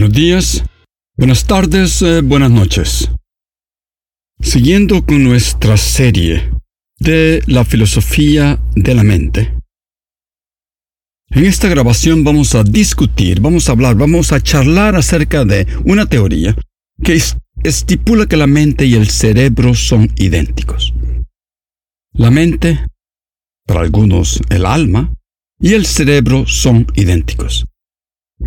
Buenos 0.00 0.16
días, 0.16 0.64
buenas 1.18 1.44
tardes, 1.44 2.00
eh, 2.00 2.22
buenas 2.22 2.50
noches. 2.50 3.10
Siguiendo 4.40 5.04
con 5.04 5.22
nuestra 5.22 5.76
serie 5.76 6.50
de 6.98 7.42
la 7.46 7.66
filosofía 7.66 8.58
de 8.74 8.94
la 8.94 9.02
mente. 9.02 9.54
En 11.28 11.44
esta 11.44 11.68
grabación 11.68 12.24
vamos 12.24 12.54
a 12.54 12.64
discutir, 12.64 13.42
vamos 13.42 13.68
a 13.68 13.72
hablar, 13.72 13.94
vamos 13.94 14.32
a 14.32 14.40
charlar 14.40 14.96
acerca 14.96 15.44
de 15.44 15.66
una 15.84 16.06
teoría 16.06 16.56
que 17.04 17.20
estipula 17.62 18.24
que 18.24 18.38
la 18.38 18.46
mente 18.46 18.86
y 18.86 18.94
el 18.94 19.10
cerebro 19.10 19.74
son 19.74 20.10
idénticos. 20.16 20.94
La 22.14 22.30
mente, 22.30 22.86
para 23.66 23.82
algunos 23.82 24.40
el 24.48 24.64
alma, 24.64 25.12
y 25.60 25.74
el 25.74 25.84
cerebro 25.84 26.46
son 26.46 26.86
idénticos. 26.94 27.66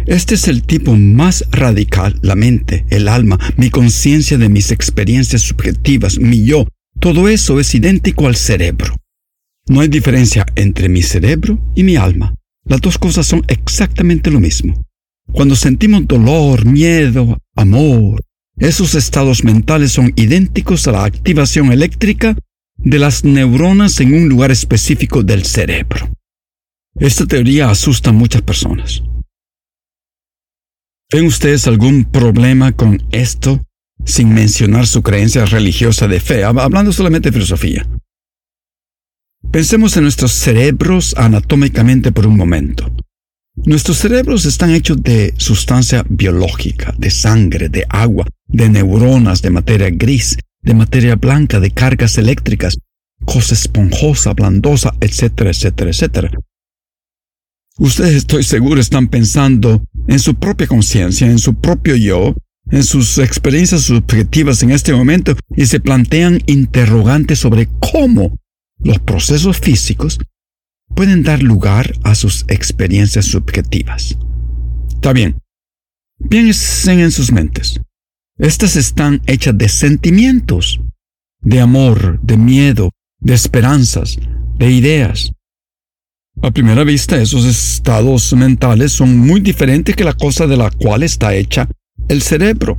Este 0.05 0.35
es 0.35 0.47
el 0.47 0.63
tipo 0.63 0.95
más 0.95 1.45
radical, 1.51 2.19
la 2.21 2.35
mente, 2.35 2.85
el 2.89 3.07
alma, 3.07 3.39
mi 3.57 3.69
conciencia 3.69 4.37
de 4.37 4.49
mis 4.49 4.71
experiencias 4.71 5.43
subjetivas, 5.43 6.19
mi 6.19 6.43
yo, 6.43 6.67
todo 6.99 7.29
eso 7.29 7.59
es 7.59 7.73
idéntico 7.73 8.27
al 8.27 8.35
cerebro. 8.35 8.95
No 9.67 9.79
hay 9.81 9.87
diferencia 9.87 10.45
entre 10.55 10.89
mi 10.89 11.01
cerebro 11.03 11.59
y 11.75 11.83
mi 11.83 11.95
alma. 11.95 12.35
Las 12.65 12.81
dos 12.81 12.97
cosas 12.97 13.27
son 13.27 13.43
exactamente 13.47 14.29
lo 14.29 14.39
mismo. 14.39 14.83
Cuando 15.31 15.55
sentimos 15.55 16.05
dolor, 16.05 16.65
miedo, 16.65 17.37
amor, 17.55 18.21
esos 18.57 18.95
estados 18.95 19.43
mentales 19.43 19.93
son 19.93 20.11
idénticos 20.15 20.87
a 20.87 20.91
la 20.91 21.05
activación 21.05 21.71
eléctrica 21.71 22.35
de 22.77 22.99
las 22.99 23.23
neuronas 23.23 23.99
en 24.01 24.13
un 24.13 24.27
lugar 24.27 24.51
específico 24.51 25.23
del 25.23 25.45
cerebro. 25.45 26.09
Esta 26.95 27.25
teoría 27.25 27.69
asusta 27.69 28.09
a 28.09 28.13
muchas 28.13 28.41
personas. 28.41 29.01
¿Ven 31.13 31.27
ustedes 31.27 31.67
algún 31.67 32.05
problema 32.05 32.71
con 32.71 33.03
esto 33.11 33.61
sin 34.03 34.33
mencionar 34.33 34.87
su 34.87 35.03
creencia 35.03 35.45
religiosa 35.45 36.07
de 36.07 36.19
fe, 36.19 36.43
hablando 36.43 36.91
solamente 36.91 37.29
de 37.29 37.33
filosofía? 37.33 37.87
Pensemos 39.51 39.95
en 39.95 40.03
nuestros 40.05 40.31
cerebros 40.31 41.13
anatómicamente 41.15 42.11
por 42.11 42.25
un 42.25 42.35
momento. 42.35 42.91
Nuestros 43.57 43.97
cerebros 43.97 44.45
están 44.45 44.71
hechos 44.71 45.03
de 45.03 45.35
sustancia 45.37 46.03
biológica, 46.09 46.95
de 46.97 47.11
sangre, 47.11 47.69
de 47.69 47.85
agua, 47.89 48.25
de 48.47 48.69
neuronas, 48.69 49.43
de 49.43 49.51
materia 49.51 49.91
gris, 49.91 50.39
de 50.63 50.73
materia 50.73 51.15
blanca, 51.15 51.59
de 51.59 51.69
cargas 51.69 52.17
eléctricas, 52.17 52.75
cosa 53.23 53.53
esponjosa, 53.53 54.33
blandosa, 54.33 54.95
etcétera, 54.99 55.51
etcétera, 55.51 55.91
etcétera. 55.91 56.31
Ustedes 57.79 58.15
estoy 58.15 58.43
seguro 58.43 58.79
están 58.79 59.07
pensando 59.07 59.83
en 60.07 60.19
su 60.19 60.35
propia 60.35 60.67
conciencia, 60.67 61.27
en 61.27 61.39
su 61.39 61.55
propio 61.55 61.95
yo, 61.95 62.35
en 62.69 62.83
sus 62.83 63.17
experiencias 63.17 63.81
subjetivas 63.81 64.61
en 64.61 64.71
este 64.71 64.93
momento 64.93 65.35
y 65.55 65.65
se 65.65 65.79
plantean 65.79 66.39
interrogantes 66.45 67.39
sobre 67.39 67.67
cómo 67.91 68.37
los 68.77 68.99
procesos 68.99 69.57
físicos 69.57 70.19
pueden 70.95 71.23
dar 71.23 71.41
lugar 71.41 71.93
a 72.03 72.13
sus 72.13 72.45
experiencias 72.47 73.25
subjetivas. 73.25 74.17
Está 74.93 75.11
bien. 75.13 75.39
Piensen 76.29 76.99
en 76.99 77.11
sus 77.11 77.31
mentes. 77.31 77.79
Estas 78.37 78.75
están 78.75 79.21
hechas 79.25 79.57
de 79.57 79.67
sentimientos, 79.67 80.79
de 81.41 81.59
amor, 81.59 82.19
de 82.21 82.37
miedo, 82.37 82.91
de 83.19 83.33
esperanzas, 83.33 84.17
de 84.57 84.71
ideas, 84.71 85.31
a 86.41 86.51
primera 86.51 86.83
vista, 86.83 87.21
esos 87.21 87.45
estados 87.45 88.33
mentales 88.33 88.91
son 88.91 89.17
muy 89.17 89.39
diferentes 89.39 89.95
que 89.95 90.03
la 90.03 90.13
cosa 90.13 90.47
de 90.47 90.57
la 90.57 90.71
cual 90.71 91.03
está 91.03 91.35
hecha 91.35 91.69
el 92.07 92.21
cerebro. 92.21 92.77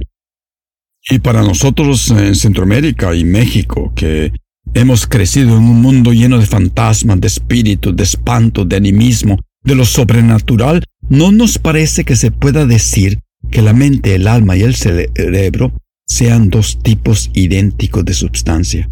Y 1.11 1.19
para 1.19 1.43
nosotros 1.43 2.11
en 2.11 2.35
Centroamérica 2.35 3.15
y 3.15 3.25
México, 3.25 3.93
que 3.95 4.33
hemos 4.75 5.07
crecido 5.07 5.57
en 5.57 5.63
un 5.63 5.83
mundo 5.83 6.13
lleno 6.13 6.39
de 6.39 6.47
fantasmas, 6.47 7.21
de 7.21 7.27
espíritus, 7.27 7.95
de 7.95 8.03
espanto, 8.03 8.65
de 8.65 8.77
animismo, 8.77 9.39
de 9.63 9.75
lo 9.75 9.85
sobrenatural, 9.85 10.85
no 11.09 11.33
nos 11.33 11.59
parece 11.59 12.05
que 12.05 12.17
se 12.17 12.31
pueda 12.31 12.67
decir 12.67 13.21
que 13.51 13.63
la 13.63 13.73
mente, 13.73 14.15
el 14.15 14.27
alma 14.27 14.57
y 14.57 14.63
el 14.63 14.75
cerebro 14.75 15.73
sean 16.07 16.51
dos 16.51 16.83
tipos 16.83 17.31
idénticos 17.35 18.05
de 18.05 18.15
sustancia. 18.15 18.91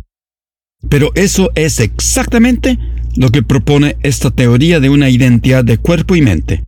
Pero 0.88 1.12
eso 1.14 1.50
es 1.54 1.80
exactamente 1.80 2.78
lo 3.16 3.30
que 3.30 3.42
propone 3.42 3.96
esta 4.02 4.30
teoría 4.30 4.80
de 4.80 4.90
una 4.90 5.08
identidad 5.10 5.64
de 5.64 5.78
cuerpo 5.78 6.16
y 6.16 6.22
mente, 6.22 6.64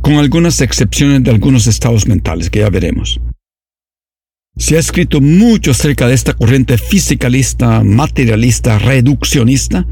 con 0.00 0.14
algunas 0.14 0.60
excepciones 0.60 1.22
de 1.22 1.30
algunos 1.30 1.66
estados 1.66 2.06
mentales 2.06 2.50
que 2.50 2.60
ya 2.60 2.70
veremos. 2.70 3.20
Se 4.56 4.76
ha 4.76 4.80
escrito 4.80 5.20
mucho 5.20 5.72
acerca 5.72 6.08
de 6.08 6.14
esta 6.14 6.32
corriente 6.32 6.78
fisicalista, 6.78 7.82
materialista, 7.84 8.78
reduccionista, 8.78 9.86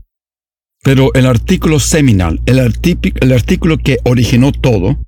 pero 0.83 1.13
el 1.15 1.27
artículo 1.27 1.81
seminal, 1.81 2.41
el, 2.47 2.59
el 2.59 3.33
artículo 3.33 3.79
que 3.79 3.99
originó 4.05 4.53
todo, 4.53 4.99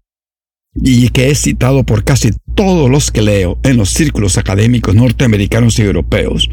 y 0.75 1.09
que 1.09 1.31
es 1.31 1.41
citado 1.41 1.84
por 1.84 2.05
casi 2.05 2.33
todos 2.55 2.91
los 2.91 3.11
que 3.11 3.22
leo 3.22 3.59
en 3.62 3.77
los 3.77 3.91
círculos 3.91 4.37
académicos 4.39 4.95
norteamericanos 4.95 5.78
y 5.78 5.83
europeos, 5.83 6.50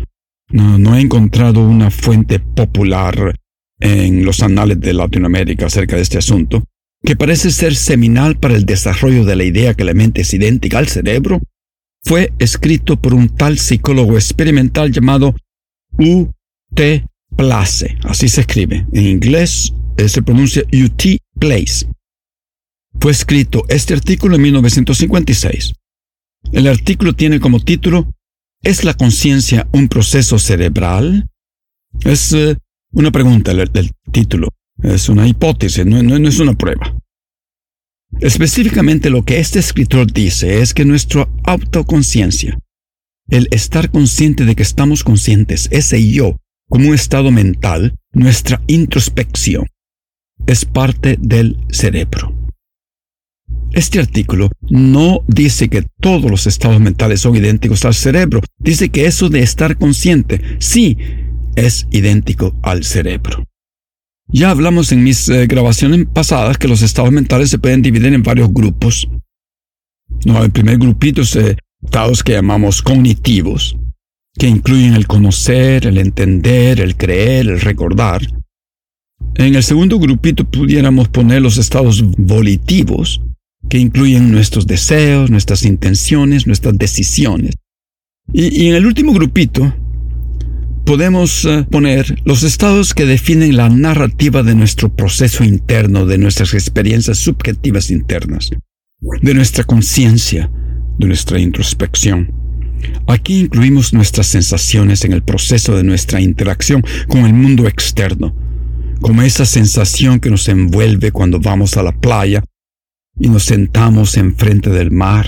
no, 0.53 0.95
he 0.95 1.01
encontrado 1.01 1.65
una 1.67 1.89
fuente 1.89 2.39
popular 2.39 3.35
en 3.79 4.23
los 4.23 4.43
anales 4.43 4.79
de 4.79 4.93
Latinoamérica 4.93 5.65
acerca 5.65 5.95
de 5.95 6.03
este 6.03 6.19
asunto, 6.19 6.63
que 7.03 7.15
parece 7.15 7.51
ser 7.51 7.75
seminal 7.75 8.37
para 8.37 8.55
el 8.55 8.65
desarrollo 8.65 9.25
de 9.25 9.35
la 9.35 9.43
idea 9.43 9.73
que 9.73 9.83
la 9.83 9.93
mente 9.93 10.21
es 10.21 10.33
idéntica 10.33 10.77
al 10.77 10.87
cerebro, 10.87 11.41
fue 12.03 12.33
escrito 12.37 13.01
por 13.01 13.13
un 13.13 13.29
tal 13.29 13.57
psicólogo 13.57 14.13
experimental 14.13 14.91
llamado 14.91 15.35
U. 15.97 16.29
T. 16.75 17.05
Place, 17.35 17.97
así 18.03 18.29
se 18.29 18.41
escribe. 18.41 18.85
En 18.93 19.07
inglés 19.07 19.73
eh, 19.97 20.07
se 20.07 20.21
pronuncia 20.21 20.63
U. 20.71 20.89
T. 20.89 21.19
Place. 21.39 21.87
Fue 22.99 23.11
escrito 23.11 23.65
este 23.69 23.95
artículo 23.95 24.35
en 24.35 24.43
1956. 24.43 25.73
El 26.51 26.67
artículo 26.67 27.13
tiene 27.13 27.39
como 27.39 27.59
título 27.59 28.07
¿Es 28.63 28.85
la 28.85 28.93
conciencia 28.93 29.67
un 29.73 29.89
proceso 29.89 30.39
cerebral? 30.39 31.27
Es 32.05 32.31
eh, 32.31 32.57
una 32.93 33.11
pregunta 33.11 33.53
del, 33.53 33.91
título. 34.11 34.47
Es 34.81 35.09
una 35.09 35.27
hipótesis, 35.27 35.85
no, 35.85 36.01
no 36.01 36.27
es 36.27 36.39
una 36.39 36.53
prueba. 36.53 36.97
Específicamente 38.21 39.09
lo 39.09 39.23
que 39.25 39.39
este 39.39 39.59
escritor 39.59 40.11
dice 40.11 40.61
es 40.61 40.73
que 40.73 40.85
nuestra 40.85 41.27
autoconciencia, 41.43 42.57
el 43.27 43.49
estar 43.51 43.91
consciente 43.91 44.45
de 44.45 44.55
que 44.55 44.63
estamos 44.63 45.03
conscientes, 45.03 45.67
ese 45.71 46.09
yo, 46.09 46.37
como 46.69 46.89
un 46.89 46.95
estado 46.95 47.31
mental, 47.31 47.95
nuestra 48.13 48.61
introspección, 48.67 49.67
es 50.47 50.63
parte 50.63 51.17
del 51.19 51.57
cerebro. 51.69 52.42
Este 53.73 53.99
artículo 53.99 54.51
no 54.69 55.21
dice 55.27 55.67
que 55.67 55.83
todos 55.99 56.29
los 56.29 56.45
estados 56.45 56.79
mentales 56.79 57.21
son 57.21 57.35
idénticos 57.35 57.83
al 57.85 57.95
cerebro, 57.95 58.41
dice 58.59 58.89
que 58.89 59.07
eso 59.07 59.29
de 59.29 59.41
estar 59.41 59.77
consciente 59.77 60.41
sí 60.59 60.95
es 61.55 61.87
idéntico 61.89 62.55
al 62.61 62.83
cerebro. 62.83 63.43
Ya 64.27 64.51
hablamos 64.51 64.91
en 64.91 65.03
mis 65.03 65.27
eh, 65.27 65.47
grabaciones 65.47 66.05
pasadas 66.05 66.59
que 66.59 66.67
los 66.67 66.83
estados 66.83 67.11
mentales 67.11 67.49
se 67.49 67.57
pueden 67.57 67.81
dividir 67.81 68.13
en 68.13 68.21
varios 68.21 68.53
grupos. 68.53 69.09
No, 70.23 70.43
el 70.43 70.51
primer 70.51 70.77
grupito 70.77 71.23
es 71.23 71.35
eh, 71.35 71.57
estados 71.83 72.23
que 72.23 72.33
llamamos 72.33 72.83
cognitivos, 72.83 73.75
que 74.37 74.47
incluyen 74.47 74.93
el 74.93 75.07
conocer, 75.07 75.87
el 75.87 75.97
entender, 75.97 76.79
el 76.79 76.95
creer, 76.95 77.47
el 77.47 77.59
recordar. 77.59 78.21
En 79.35 79.55
el 79.55 79.63
segundo 79.63 79.97
grupito 79.97 80.45
pudiéramos 80.45 81.09
poner 81.09 81.41
los 81.41 81.57
estados 81.57 82.03
volitivos, 82.17 83.19
que 83.73 83.79
incluyen 83.79 84.31
nuestros 84.31 84.67
deseos, 84.67 85.31
nuestras 85.31 85.65
intenciones, 85.65 86.45
nuestras 86.45 86.77
decisiones. 86.77 87.55
Y, 88.31 88.67
en 88.67 88.75
el 88.75 88.85
último 88.85 89.13
grupito 89.13 89.75
podemos 90.85 91.43
eh, 91.45 91.65
poner 91.71 92.21
los 92.23 92.43
estados 92.43 92.93
que 92.93 93.07
definen 93.07 93.57
la 93.57 93.69
narrativa 93.69 94.43
de 94.43 94.53
nuestro 94.53 94.89
proceso 94.95 95.43
interno, 95.43 96.05
de 96.05 96.19
nuestras 96.19 96.53
experiencias 96.53 97.17
subjetivas 97.17 97.89
internas, 97.89 98.51
de 99.23 99.33
nuestra 99.33 99.63
conciencia, 99.63 100.51
de 100.99 101.07
nuestra 101.07 101.39
introspección. 101.39 102.31
Aquí 103.07 103.39
incluimos 103.39 103.91
nuestras 103.91 104.27
sensaciones 104.27 105.03
en 105.03 105.13
el 105.13 105.23
proceso 105.23 105.75
de 105.75 105.83
nuestra 105.83 106.21
interacción 106.21 106.83
con 107.07 107.25
el 107.25 107.33
mundo 107.33 107.67
externo, 107.67 108.35
como 109.01 109.23
esa 109.23 109.47
sensación 109.47 110.19
que 110.19 110.29
nos 110.29 110.47
envuelve 110.47 111.11
cuando 111.11 111.39
vamos 111.39 111.75
a 111.75 111.81
la 111.81 111.91
playa 111.91 112.43
y 113.19 113.29
nos 113.29 113.43
sentamos 113.45 114.17
enfrente 114.17 114.69
del 114.69 114.91
mar 114.91 115.27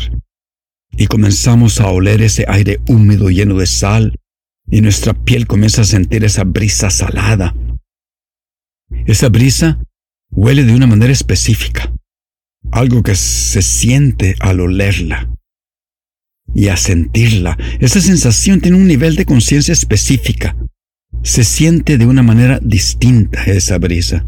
y 0.91 1.07
comenzamos 1.07 1.79
a 1.79 1.87
oler 1.87 2.21
ese 2.21 2.45
aire 2.47 2.79
húmedo 2.87 3.29
lleno 3.29 3.57
de 3.57 3.67
sal 3.67 4.19
y 4.69 4.81
nuestra 4.81 5.13
piel 5.13 5.47
comienza 5.47 5.81
a 5.81 5.85
sentir 5.85 6.23
esa 6.23 6.43
brisa 6.43 6.89
salada. 6.89 7.55
Esa 9.05 9.29
brisa 9.29 9.81
huele 10.31 10.63
de 10.63 10.73
una 10.73 10.87
manera 10.87 11.13
específica, 11.13 11.93
algo 12.71 13.03
que 13.03 13.15
se 13.15 13.61
siente 13.61 14.35
al 14.39 14.59
olerla 14.59 15.29
y 16.53 16.69
a 16.69 16.77
sentirla. 16.77 17.57
Esa 17.79 18.01
sensación 18.01 18.61
tiene 18.61 18.77
un 18.77 18.87
nivel 18.87 19.15
de 19.15 19.25
conciencia 19.25 19.73
específica. 19.73 20.55
Se 21.23 21.43
siente 21.43 21.97
de 21.97 22.05
una 22.05 22.23
manera 22.23 22.59
distinta 22.61 23.43
esa 23.43 23.77
brisa. 23.77 24.25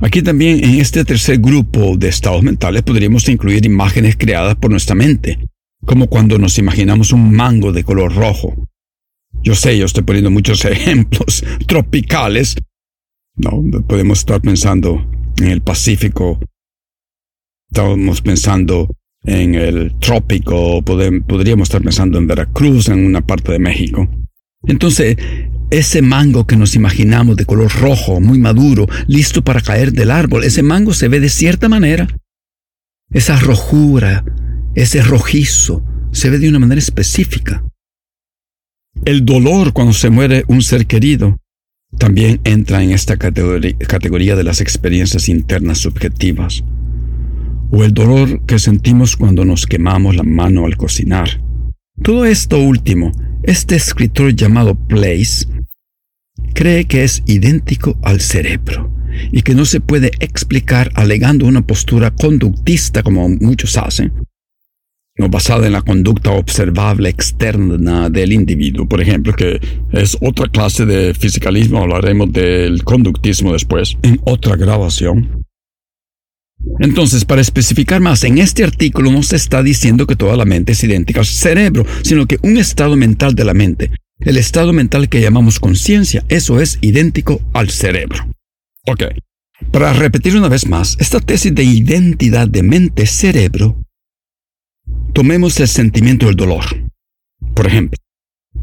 Aquí 0.00 0.22
también 0.22 0.64
en 0.64 0.80
este 0.80 1.04
tercer 1.04 1.38
grupo 1.38 1.96
de 1.96 2.08
estados 2.08 2.42
mentales 2.42 2.82
podríamos 2.82 3.28
incluir 3.28 3.64
imágenes 3.66 4.16
creadas 4.16 4.56
por 4.56 4.70
nuestra 4.70 4.94
mente, 4.94 5.38
como 5.84 6.06
cuando 6.06 6.38
nos 6.38 6.58
imaginamos 6.58 7.12
un 7.12 7.32
mango 7.32 7.72
de 7.72 7.84
color 7.84 8.14
rojo. 8.14 8.68
Yo 9.42 9.54
sé, 9.54 9.76
yo 9.76 9.84
estoy 9.84 10.04
poniendo 10.04 10.30
muchos 10.30 10.64
ejemplos 10.64 11.44
tropicales. 11.66 12.56
No, 13.36 13.62
podemos 13.86 14.20
estar 14.20 14.40
pensando 14.40 15.06
en 15.38 15.48
el 15.48 15.62
Pacífico. 15.62 16.40
Estamos 17.70 18.20
pensando 18.22 18.88
en 19.24 19.54
el 19.54 19.98
trópico, 19.98 20.82
podríamos 20.82 21.68
estar 21.68 21.82
pensando 21.82 22.18
en 22.18 22.26
Veracruz, 22.26 22.88
en 22.88 23.04
una 23.04 23.20
parte 23.24 23.52
de 23.52 23.58
México. 23.58 24.08
Entonces, 24.66 25.16
ese 25.70 26.02
mango 26.02 26.46
que 26.46 26.56
nos 26.56 26.74
imaginamos 26.74 27.36
de 27.36 27.46
color 27.46 27.72
rojo, 27.72 28.20
muy 28.20 28.38
maduro, 28.38 28.86
listo 29.06 29.42
para 29.42 29.60
caer 29.60 29.92
del 29.92 30.10
árbol, 30.10 30.44
ese 30.44 30.62
mango 30.62 30.92
se 30.92 31.08
ve 31.08 31.18
de 31.20 31.28
cierta 31.28 31.68
manera. 31.68 32.06
Esa 33.10 33.38
rojura, 33.38 34.24
ese 34.74 35.02
rojizo, 35.02 35.82
se 36.12 36.30
ve 36.30 36.38
de 36.38 36.48
una 36.48 36.58
manera 36.58 36.78
específica. 36.78 37.64
El 39.04 39.24
dolor 39.24 39.72
cuando 39.72 39.94
se 39.94 40.10
muere 40.10 40.44
un 40.48 40.62
ser 40.62 40.86
querido 40.86 41.38
también 41.98 42.40
entra 42.44 42.82
en 42.82 42.90
esta 42.90 43.16
categoría 43.16 44.36
de 44.36 44.44
las 44.44 44.60
experiencias 44.60 45.28
internas 45.28 45.78
subjetivas 45.78 46.62
o 47.70 47.84
el 47.84 47.94
dolor 47.94 48.44
que 48.44 48.58
sentimos 48.58 49.16
cuando 49.16 49.44
nos 49.44 49.66
quemamos 49.66 50.14
la 50.14 50.22
mano 50.22 50.66
al 50.66 50.76
cocinar. 50.76 51.40
Todo 52.02 52.24
esto 52.24 52.58
último, 52.58 53.12
este 53.44 53.76
escritor 53.76 54.34
llamado 54.34 54.74
Place 54.74 55.46
cree 56.52 56.84
que 56.84 57.04
es 57.04 57.22
idéntico 57.26 57.96
al 58.02 58.20
cerebro 58.20 58.92
y 59.30 59.42
que 59.42 59.54
no 59.54 59.64
se 59.64 59.80
puede 59.80 60.10
explicar 60.18 60.90
alegando 60.94 61.46
una 61.46 61.64
postura 61.64 62.10
conductista 62.10 63.04
como 63.04 63.28
muchos 63.28 63.76
hacen, 63.76 64.12
no 65.16 65.28
basada 65.28 65.68
en 65.68 65.74
la 65.74 65.82
conducta 65.82 66.32
observable 66.32 67.08
externa 67.08 68.10
del 68.10 68.32
individuo, 68.32 68.88
por 68.88 69.00
ejemplo, 69.00 69.32
que 69.32 69.60
es 69.92 70.18
otra 70.20 70.48
clase 70.48 70.84
de 70.84 71.14
fisicalismo, 71.14 71.82
hablaremos 71.82 72.32
del 72.32 72.82
conductismo 72.82 73.52
después, 73.52 73.96
en 74.02 74.18
otra 74.24 74.56
grabación. 74.56 75.44
Entonces, 76.78 77.24
para 77.24 77.40
especificar 77.40 78.00
más, 78.00 78.24
en 78.24 78.38
este 78.38 78.64
artículo 78.64 79.10
no 79.10 79.22
se 79.22 79.36
está 79.36 79.62
diciendo 79.62 80.06
que 80.06 80.16
toda 80.16 80.36
la 80.36 80.44
mente 80.44 80.72
es 80.72 80.84
idéntica 80.84 81.20
al 81.20 81.26
cerebro, 81.26 81.84
sino 82.02 82.26
que 82.26 82.38
un 82.42 82.56
estado 82.56 82.96
mental 82.96 83.34
de 83.34 83.44
la 83.44 83.54
mente, 83.54 83.90
el 84.20 84.36
estado 84.36 84.72
mental 84.72 85.08
que 85.08 85.20
llamamos 85.20 85.58
conciencia, 85.58 86.24
eso 86.28 86.60
es 86.60 86.78
idéntico 86.80 87.40
al 87.52 87.70
cerebro. 87.70 88.26
Ok. 88.86 89.04
Para 89.70 89.92
repetir 89.92 90.36
una 90.36 90.48
vez 90.48 90.66
más, 90.66 90.96
esta 90.98 91.20
tesis 91.20 91.54
de 91.54 91.62
identidad 91.62 92.48
de 92.48 92.62
mente-cerebro, 92.62 93.80
tomemos 95.12 95.58
el 95.60 95.68
sentimiento 95.68 96.26
del 96.26 96.36
dolor. 96.36 96.64
Por 97.54 97.66
ejemplo, 97.66 97.96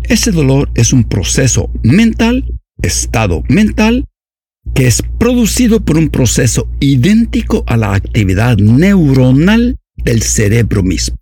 ese 0.04 0.32
dolor 0.32 0.70
es 0.76 0.94
un 0.94 1.04
proceso 1.04 1.70
mental, 1.84 2.46
estado 2.82 3.44
mental, 3.48 4.06
que 4.74 4.88
es 4.88 5.02
producido 5.18 5.80
por 5.80 5.98
un 5.98 6.10
proceso 6.10 6.70
idéntico 6.80 7.64
a 7.68 7.78
la 7.78 7.94
actividad 7.94 8.58
neuronal 8.58 9.78
del 9.96 10.22
cerebro 10.22 10.84
mismo. 10.84 11.16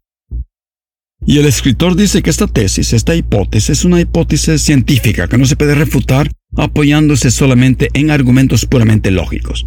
Y 1.26 1.40
el 1.40 1.46
escritor 1.46 1.96
dice 1.96 2.22
que 2.22 2.30
esta 2.30 2.48
tesis, 2.48 2.94
esta 2.94 3.16
hipótesis, 3.16 3.70
es 3.70 3.86
una 3.86 4.00
hipótesis 4.00 4.62
científica 4.62 5.28
que 5.28 5.38
no 5.38 5.46
se 5.46 5.56
puede 5.56 5.76
refutar 5.76 6.32
apoyándose 6.56 7.32
solamente 7.32 7.90
en 7.94 8.12
argumentos 8.12 8.66
puramente 8.66 9.12
lógicos. 9.12 9.66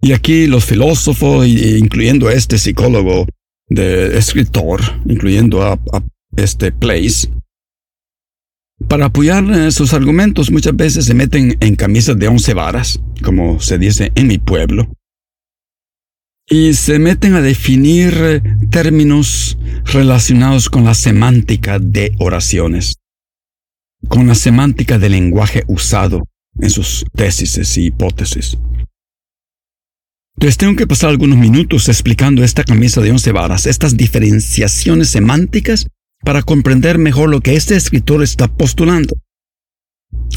Y 0.00 0.12
aquí 0.12 0.46
los 0.46 0.64
filósofos, 0.64 1.46
incluyendo 1.46 2.28
a 2.28 2.32
este 2.32 2.58
psicólogo 2.58 3.26
de 3.68 4.16
escritor, 4.16 4.80
incluyendo 5.04 5.62
a, 5.62 5.72
a 5.72 6.02
este 6.36 6.70
Place, 6.70 7.28
para 8.86 9.06
apoyar 9.06 9.44
eh, 9.50 9.70
sus 9.72 9.92
argumentos 9.92 10.50
muchas 10.50 10.76
veces 10.76 11.06
se 11.06 11.14
meten 11.14 11.56
en 11.60 11.74
camisas 11.74 12.18
de 12.18 12.28
once 12.28 12.54
varas, 12.54 13.00
como 13.22 13.60
se 13.60 13.78
dice 13.78 14.12
en 14.14 14.28
mi 14.28 14.38
pueblo, 14.38 14.92
y 16.48 16.74
se 16.74 16.98
meten 16.98 17.34
a 17.34 17.40
definir 17.40 18.14
eh, 18.22 18.42
términos 18.70 19.58
relacionados 19.84 20.70
con 20.70 20.84
la 20.84 20.94
semántica 20.94 21.78
de 21.78 22.12
oraciones, 22.18 22.96
con 24.08 24.28
la 24.28 24.34
semántica 24.34 24.98
del 24.98 25.12
lenguaje 25.12 25.64
usado 25.66 26.24
en 26.60 26.70
sus 26.70 27.04
tesis 27.14 27.76
y 27.76 27.86
hipótesis. 27.86 28.58
Entonces 30.36 30.56
tengo 30.56 30.76
que 30.76 30.86
pasar 30.86 31.10
algunos 31.10 31.36
minutos 31.36 31.88
explicando 31.88 32.44
esta 32.44 32.62
camisa 32.62 33.00
de 33.00 33.10
once 33.10 33.32
varas, 33.32 33.66
estas 33.66 33.96
diferenciaciones 33.96 35.08
semánticas 35.08 35.88
para 36.24 36.42
comprender 36.42 36.98
mejor 36.98 37.30
lo 37.30 37.40
que 37.40 37.54
este 37.54 37.76
escritor 37.76 38.22
está 38.22 38.48
postulando. 38.48 39.14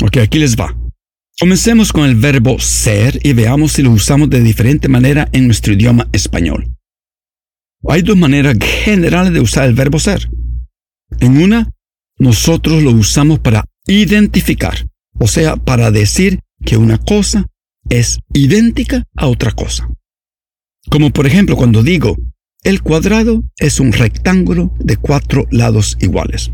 Ok, 0.02 0.18
aquí 0.18 0.40
les 0.40 0.56
va. 0.56 0.76
Comencemos 1.40 1.92
con 1.92 2.06
el 2.06 2.16
verbo 2.16 2.60
ser 2.60 3.20
y 3.24 3.34
veamos 3.34 3.74
si 3.74 3.82
lo 3.82 3.92
usamos 3.92 4.30
de 4.30 4.42
diferente 4.42 4.88
manera 4.88 5.28
en 5.32 5.48
nuestro 5.48 5.74
idioma 5.74 6.08
español. 6.12 6.72
Hay 7.88 8.04
dos 8.04 8.16
maneras 8.16 8.58
generales 8.62 9.34
de 9.34 9.40
usar 9.40 9.68
el 9.68 9.74
verbo 9.74 9.98
ser. 9.98 10.30
En 11.20 11.38
una, 11.38 11.72
nosotros 12.20 12.84
lo 12.84 12.92
usamos 12.92 13.40
para 13.40 13.66
identificar, 13.88 14.88
o 15.18 15.28
sea, 15.28 15.56
para 15.56 15.90
decir 15.90 16.40
que 16.64 16.78
una 16.78 17.00
cosa 17.00 17.48
es 17.90 18.20
idéntica 18.34 19.04
a 19.16 19.28
otra 19.28 19.52
cosa. 19.52 19.90
Como 20.90 21.12
por 21.12 21.26
ejemplo 21.26 21.56
cuando 21.56 21.82
digo, 21.82 22.18
el 22.64 22.84
cuadrado 22.84 23.44
es 23.58 23.80
un 23.80 23.92
rectángulo 23.92 24.74
de 24.80 24.98
cuatro 24.98 25.48
lados 25.50 25.98
iguales. 26.00 26.52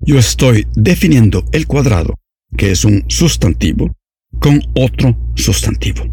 Yo 0.00 0.18
estoy 0.18 0.66
definiendo 0.74 1.44
el 1.52 1.66
cuadrado, 1.66 2.14
que 2.56 2.70
es 2.70 2.84
un 2.84 3.04
sustantivo, 3.08 3.94
con 4.40 4.60
otro 4.74 5.16
sustantivo. 5.34 6.04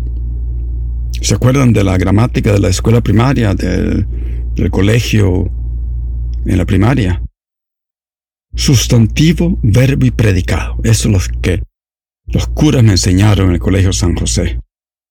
¿Se 1.22 1.34
acuerdan 1.34 1.74
de 1.74 1.84
la 1.84 1.98
gramática 1.98 2.54
de 2.54 2.60
la 2.60 2.70
escuela 2.70 3.02
primaria, 3.02 3.54
del, 3.56 4.06
colegio 4.70 5.50
en 6.46 6.58
la 6.58 6.66
primaria? 6.66 7.24
Sustantivo, 8.54 9.58
verbo 9.64 10.06
y 10.06 10.12
predicado. 10.12 10.78
Eso 10.84 11.10
es 11.10 11.14
lo 11.14 11.42
que 11.42 11.64
los 12.26 12.48
curas 12.48 12.84
me 12.84 12.92
enseñaron 12.92 13.48
en 13.48 13.54
el 13.54 13.60
colegio 13.60 13.94
San 13.94 14.16
José. 14.16 14.60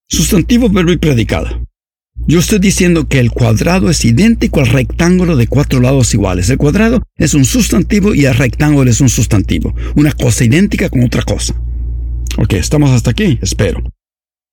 Sustantivo, 0.06 0.68
verbo 0.68 0.92
y 0.92 0.98
predicado. 0.98 1.66
Yo 2.26 2.40
estoy 2.40 2.58
diciendo 2.58 3.08
que 3.08 3.20
el 3.20 3.30
cuadrado 3.30 3.88
es 3.88 4.04
idéntico 4.04 4.60
al 4.60 4.66
rectángulo 4.66 5.36
de 5.36 5.46
cuatro 5.46 5.80
lados 5.80 6.12
iguales. 6.12 6.50
El 6.50 6.58
cuadrado 6.58 7.02
es 7.16 7.34
un 7.34 7.44
sustantivo 7.44 8.14
y 8.14 8.26
el 8.26 8.34
rectángulo 8.34 8.90
es 8.90 9.00
un 9.00 9.08
sustantivo. 9.08 9.74
Una 9.96 10.12
cosa 10.12 10.44
idéntica 10.44 10.90
con 10.90 11.02
otra 11.02 11.22
cosa. 11.22 11.54
Ok, 12.36 12.54
estamos 12.54 12.90
hasta 12.90 13.10
aquí, 13.10 13.38
espero. 13.40 13.82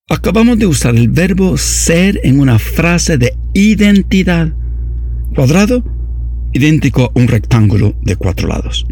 Acabamos 0.10 0.60
de 0.60 0.68
usar 0.68 0.96
el 0.96 1.10
verbo 1.10 1.58
ser 1.58 2.20
en 2.24 2.40
una 2.40 2.60
frase 2.60 3.18
de 3.18 3.34
identidad. 3.54 4.54
Cuadrado, 5.36 5.84
idéntico 6.54 7.06
a 7.06 7.12
un 7.20 7.28
rectángulo 7.28 7.96
de 8.04 8.16
cuatro 8.16 8.48
lados. 8.48 8.86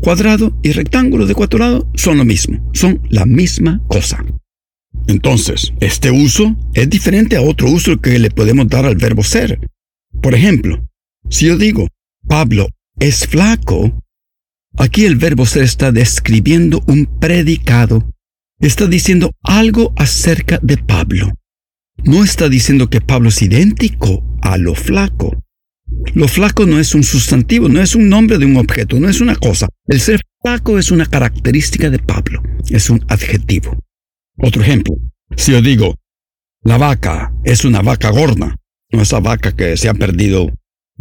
Cuadrado 0.00 0.56
y 0.62 0.72
rectángulo 0.72 1.26
de 1.26 1.34
cuatro 1.34 1.58
lados 1.58 1.86
son 1.94 2.18
lo 2.18 2.24
mismo, 2.24 2.70
son 2.72 3.00
la 3.08 3.26
misma 3.26 3.82
cosa. 3.88 4.24
Entonces, 5.06 5.72
este 5.80 6.10
uso 6.10 6.56
es 6.74 6.88
diferente 6.88 7.36
a 7.36 7.42
otro 7.42 7.70
uso 7.70 8.00
que 8.00 8.18
le 8.18 8.30
podemos 8.30 8.68
dar 8.68 8.84
al 8.84 8.96
verbo 8.96 9.22
ser. 9.22 9.58
Por 10.22 10.34
ejemplo, 10.34 10.86
si 11.28 11.46
yo 11.46 11.56
digo, 11.56 11.88
Pablo 12.26 12.68
es 12.98 13.26
flaco, 13.26 13.92
aquí 14.76 15.04
el 15.04 15.16
verbo 15.16 15.46
ser 15.46 15.64
está 15.64 15.92
describiendo 15.92 16.82
un 16.86 17.06
predicado. 17.06 18.12
Está 18.60 18.86
diciendo 18.86 19.32
algo 19.42 19.92
acerca 19.96 20.58
de 20.62 20.76
Pablo. 20.76 21.32
No 22.04 22.24
está 22.24 22.48
diciendo 22.48 22.88
que 22.88 23.00
Pablo 23.00 23.30
es 23.30 23.40
idéntico 23.42 24.22
a 24.42 24.58
lo 24.58 24.74
flaco. 24.74 25.36
Lo 26.14 26.28
flaco 26.28 26.66
no 26.66 26.78
es 26.78 26.94
un 26.94 27.02
sustantivo, 27.02 27.68
no 27.68 27.80
es 27.80 27.94
un 27.94 28.08
nombre 28.08 28.38
de 28.38 28.46
un 28.46 28.56
objeto, 28.56 28.98
no 29.00 29.08
es 29.08 29.20
una 29.20 29.36
cosa. 29.36 29.68
El 29.86 30.00
ser 30.00 30.20
flaco 30.42 30.78
es 30.78 30.90
una 30.90 31.06
característica 31.06 31.90
de 31.90 31.98
Pablo, 31.98 32.42
es 32.68 32.90
un 32.90 33.04
adjetivo. 33.08 33.78
Otro 34.42 34.62
ejemplo, 34.62 34.94
si 35.36 35.52
yo 35.52 35.62
digo, 35.62 35.94
la 36.62 36.78
vaca 36.78 37.32
es 37.44 37.64
una 37.64 37.82
vaca 37.82 38.10
gorda, 38.10 38.56
no 38.92 39.02
esa 39.02 39.20
vaca 39.20 39.52
que 39.52 39.76
se 39.76 39.88
ha 39.88 39.94
perdido 39.94 40.50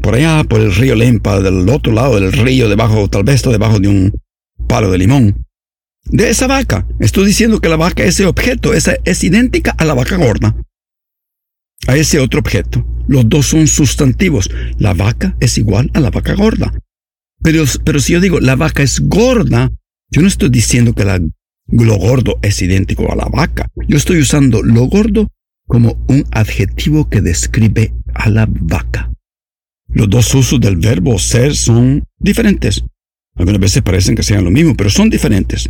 por 0.02 0.16
allá, 0.16 0.44
por 0.44 0.62
el 0.62 0.74
río 0.74 0.96
Lempa, 0.96 1.40
del 1.42 1.68
otro 1.70 1.92
lado 1.92 2.20
del 2.20 2.32
río, 2.32 2.70
debajo, 2.70 3.10
tal 3.10 3.24
vez 3.24 3.36
está 3.36 3.50
debajo 3.50 3.80
de 3.80 3.88
un 3.88 4.14
palo 4.68 4.92
de 4.92 4.98
limón. 4.98 5.46
De 6.06 6.30
esa 6.30 6.48
vaca, 6.48 6.88
estoy 7.00 7.26
diciendo 7.26 7.60
que 7.60 7.70
la 7.70 7.76
vaca, 7.76 8.04
ese 8.04 8.26
objeto, 8.26 8.74
esa, 8.74 8.96
es 9.04 9.24
idéntica 9.24 9.72
a 9.78 9.86
la 9.86 9.94
vaca 9.94 10.16
gorda 10.16 10.56
a 11.88 11.96
ese 11.96 12.20
otro 12.20 12.40
objeto. 12.40 12.86
Los 13.08 13.28
dos 13.28 13.48
son 13.48 13.68
sustantivos. 13.68 14.50
La 14.78 14.94
vaca 14.94 15.36
es 15.40 15.58
igual 15.58 15.90
a 15.94 16.00
la 16.00 16.12
vaca 16.12 16.36
gorda. 16.36 16.72
Pero, 17.42 17.64
pero 17.84 18.00
si 18.00 18.14
yo 18.14 18.20
digo 18.20 18.40
la 18.40 18.56
vaca 18.56 18.84
es 18.84 19.00
gorda, 19.00 19.72
yo 20.12 20.22
no 20.22 20.28
estoy 20.28 20.50
diciendo 20.50 20.94
que 20.94 21.06
la, 21.06 21.20
lo 21.72 21.98
gordo 21.98 22.40
es 22.42 22.62
idéntico 22.62 23.12
a 23.12 23.16
la 23.16 23.26
vaca. 23.26 23.68
Yo 23.88 23.98
estoy 23.98 24.20
usando 24.20 24.62
lo 24.64 24.86
gordo 24.86 25.28
como 25.68 26.04
un 26.08 26.26
adjetivo 26.32 27.10
que 27.10 27.22
describe 27.22 27.94
a 28.14 28.30
la 28.30 28.48
vaca. 28.50 29.12
Los 29.88 30.10
dos 30.10 30.34
usos 30.34 30.60
del 30.60 30.78
verbo 30.78 31.18
ser 31.20 31.56
son 31.56 32.04
diferentes. 32.18 32.84
Algunas 33.36 33.62
veces 33.62 33.82
parecen 33.82 34.16
que 34.16 34.24
sean 34.24 34.44
lo 34.44 34.52
mismo, 34.52 34.76
pero 34.76 34.90
son 34.90 35.10
diferentes. 35.10 35.70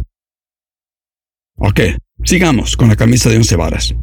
Ok, 1.58 1.82
sigamos 2.24 2.78
con 2.78 2.88
la 2.88 2.96
camisa 2.96 3.30
de 3.30 3.38
once 3.38 3.56
varas 3.56 3.94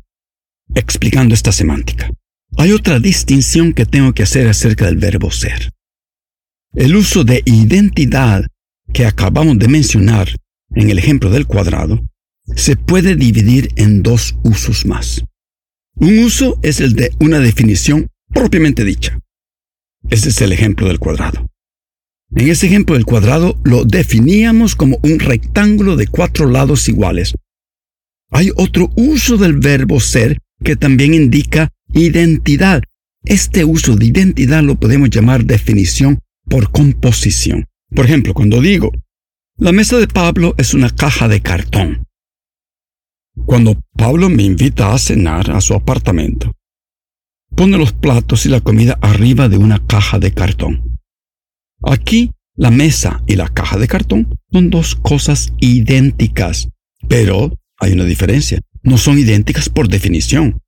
explicando 0.74 1.34
esta 1.34 1.52
semántica. 1.52 2.10
Hay 2.56 2.72
otra 2.72 2.98
distinción 2.98 3.72
que 3.72 3.86
tengo 3.86 4.12
que 4.12 4.22
hacer 4.22 4.48
acerca 4.48 4.86
del 4.86 4.96
verbo 4.96 5.30
ser. 5.30 5.72
El 6.74 6.96
uso 6.96 7.24
de 7.24 7.42
identidad 7.44 8.46
que 8.92 9.06
acabamos 9.06 9.58
de 9.58 9.68
mencionar 9.68 10.28
en 10.74 10.90
el 10.90 10.98
ejemplo 10.98 11.30
del 11.30 11.46
cuadrado 11.46 12.06
se 12.54 12.76
puede 12.76 13.16
dividir 13.16 13.70
en 13.76 14.02
dos 14.02 14.36
usos 14.42 14.86
más. 14.86 15.24
Un 15.94 16.18
uso 16.18 16.58
es 16.62 16.80
el 16.80 16.94
de 16.94 17.10
una 17.20 17.38
definición 17.38 18.08
propiamente 18.28 18.84
dicha. 18.84 19.18
Ese 20.10 20.28
es 20.28 20.40
el 20.40 20.52
ejemplo 20.52 20.86
del 20.88 20.98
cuadrado. 20.98 21.48
En 22.34 22.48
ese 22.48 22.66
ejemplo 22.66 22.94
del 22.94 23.04
cuadrado 23.04 23.58
lo 23.64 23.84
definíamos 23.84 24.76
como 24.76 24.98
un 25.02 25.18
rectángulo 25.18 25.96
de 25.96 26.06
cuatro 26.06 26.48
lados 26.48 26.88
iguales. 26.88 27.34
Hay 28.30 28.50
otro 28.56 28.90
uso 28.96 29.36
del 29.36 29.54
verbo 29.54 30.00
ser 30.00 30.38
que 30.62 30.76
también 30.76 31.14
indica 31.14 31.70
identidad. 31.92 32.82
Este 33.24 33.64
uso 33.64 33.96
de 33.96 34.06
identidad 34.06 34.62
lo 34.62 34.78
podemos 34.78 35.10
llamar 35.10 35.44
definición 35.44 36.20
por 36.48 36.70
composición. 36.70 37.64
Por 37.94 38.04
ejemplo, 38.04 38.34
cuando 38.34 38.60
digo, 38.60 38.92
la 39.58 39.72
mesa 39.72 39.98
de 39.98 40.08
Pablo 40.08 40.54
es 40.58 40.74
una 40.74 40.90
caja 40.90 41.28
de 41.28 41.40
cartón. 41.40 42.04
Cuando 43.46 43.80
Pablo 43.96 44.28
me 44.28 44.42
invita 44.42 44.92
a 44.92 44.98
cenar 44.98 45.50
a 45.50 45.60
su 45.60 45.74
apartamento, 45.74 46.52
pone 47.54 47.78
los 47.78 47.92
platos 47.92 48.46
y 48.46 48.48
la 48.48 48.60
comida 48.60 48.98
arriba 49.00 49.48
de 49.48 49.58
una 49.58 49.84
caja 49.86 50.18
de 50.18 50.32
cartón. 50.32 50.98
Aquí, 51.82 52.30
la 52.54 52.70
mesa 52.70 53.22
y 53.26 53.36
la 53.36 53.48
caja 53.48 53.78
de 53.78 53.88
cartón 53.88 54.34
son 54.50 54.70
dos 54.70 54.94
cosas 54.94 55.52
idénticas, 55.58 56.68
pero 57.08 57.58
hay 57.78 57.92
una 57.92 58.04
diferencia 58.04 58.60
no 58.86 58.98
son 58.98 59.18
idénticas 59.18 59.68
por 59.68 59.88
definición, 59.88 60.62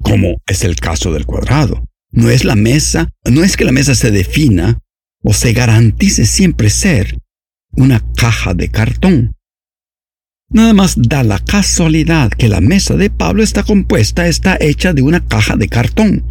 como 0.00 0.40
es 0.46 0.62
el 0.62 0.76
caso 0.76 1.12
del 1.12 1.26
cuadrado. 1.26 1.84
No 2.10 2.30
es 2.30 2.44
la 2.44 2.54
mesa, 2.54 3.08
no 3.24 3.42
es 3.42 3.56
que 3.56 3.64
la 3.64 3.72
mesa 3.72 3.96
se 3.96 4.12
defina 4.12 4.78
o 5.22 5.34
se 5.34 5.52
garantice 5.52 6.24
siempre 6.24 6.70
ser 6.70 7.18
una 7.78 8.04
caja 8.16 8.54
de 8.54 8.68
cartón. 8.68 9.32
Nada 10.50 10.72
más 10.72 10.94
da 10.96 11.22
la 11.22 11.38
casualidad 11.38 12.30
que 12.30 12.48
la 12.48 12.60
mesa 12.60 12.96
de 12.96 13.10
Pablo 13.10 13.42
está 13.42 13.62
compuesta, 13.62 14.28
está 14.28 14.56
hecha 14.60 14.92
de 14.92 15.02
una 15.02 15.26
caja 15.26 15.56
de 15.56 15.68
cartón. 15.68 16.24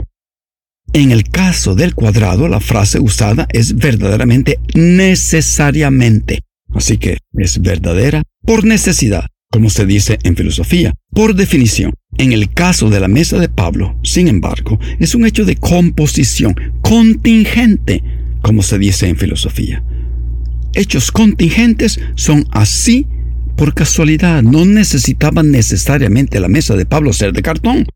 En 0.94 1.12
el 1.12 1.30
caso 1.30 1.76
del 1.76 1.94
cuadrado, 1.94 2.48
la 2.48 2.60
frase 2.60 3.00
usada 3.00 3.48
es 3.52 3.76
verdaderamente 3.76 4.60
necesariamente. 4.74 6.40
Así 6.74 6.98
que 6.98 7.18
es 7.34 7.62
verdadera 7.62 8.24
por 8.44 8.66
necesidad 8.66 9.28
como 9.52 9.70
se 9.70 9.86
dice 9.86 10.20
en 10.24 10.36
filosofía. 10.36 10.94
Por 11.12 11.36
definición, 11.36 11.94
en 12.18 12.34
el 12.34 12.54
caso 12.54 12.90
de 12.90 13.00
la 13.00 13.08
mesa 13.08 13.40
de 13.40 13.50
Pablo, 13.50 14.00
sin 14.04 14.28
embargo, 14.28 14.80
es 15.00 15.16
un 15.16 15.26
hecho 15.26 15.46
de 15.46 15.56
composición 15.56 16.56
contingente, 16.82 18.04
como 18.42 18.62
se 18.62 18.78
dice 18.78 19.08
en 19.08 19.18
filosofía. 19.18 19.84
Hechos 20.78 21.12
contingentes 21.12 22.00
son 22.14 22.46
así 22.52 23.08
por 23.56 23.74
casualidad, 23.74 24.44
no 24.44 24.64
necesitaban 24.64 25.50
necesariamente 25.50 26.40
la 26.40 26.50
mesa 26.50 26.76
de 26.76 26.86
Pablo 26.86 27.14
ser 27.14 27.34
de 27.34 27.42
cartón. 27.42 27.88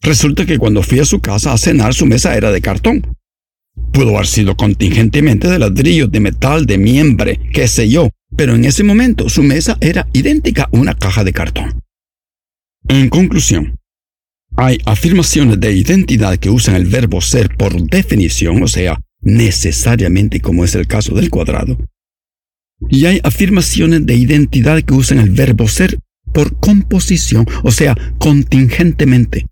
Resulta 0.00 0.46
que 0.46 0.56
cuando 0.56 0.84
fui 0.84 1.00
a 1.00 1.04
su 1.04 1.18
casa 1.18 1.52
a 1.52 1.58
cenar 1.58 1.94
su 1.94 2.06
mesa 2.06 2.36
era 2.36 2.52
de 2.52 2.60
cartón. 2.60 3.16
Pudo 3.92 4.14
haber 4.14 4.28
sido 4.28 4.56
contingentemente 4.56 5.48
de 5.48 5.58
ladrillo, 5.58 6.06
de 6.06 6.20
metal, 6.20 6.64
de 6.64 6.78
miembre, 6.78 7.40
qué 7.52 7.66
sé 7.66 7.88
yo, 7.88 8.08
pero 8.36 8.54
en 8.54 8.66
ese 8.66 8.84
momento 8.84 9.28
su 9.28 9.42
mesa 9.42 9.76
era 9.80 10.06
idéntica 10.12 10.68
a 10.72 10.76
una 10.76 10.94
caja 10.94 11.24
de 11.24 11.32
cartón. 11.32 11.80
En 12.86 13.08
conclusión, 13.08 13.80
hay 14.56 14.78
afirmaciones 14.86 15.58
de 15.58 15.72
identidad 15.72 16.36
que 16.36 16.50
usan 16.50 16.76
el 16.76 16.86
verbo 16.86 17.20
ser 17.20 17.56
por 17.56 17.82
definición, 17.82 18.62
o 18.62 18.68
sea, 18.68 19.00
necesariamente 19.22 20.38
como 20.38 20.64
es 20.64 20.76
el 20.76 20.86
caso 20.86 21.16
del 21.16 21.28
cuadrado, 21.28 21.78
y 22.88 23.06
hay 23.06 23.20
afirmaciones 23.22 24.06
de 24.06 24.14
identidad 24.14 24.82
que 24.82 24.94
usan 24.94 25.18
el 25.18 25.30
verbo 25.30 25.68
ser 25.68 25.98
por 26.32 26.58
composición, 26.58 27.46
o 27.62 27.70
sea, 27.70 27.96
contingentemente, 28.18 29.46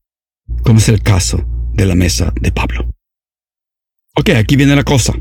como 0.63 0.79
es 0.79 0.89
el 0.89 1.03
caso 1.03 1.47
de 1.75 1.87
la 1.87 1.95
mesa 1.95 2.33
de 2.41 2.53
Pablo. 2.53 2.91
Ok, 4.17 4.31
aquí 4.31 4.57
viene 4.57 4.75
la 4.75 4.85
cosa. 4.85 5.15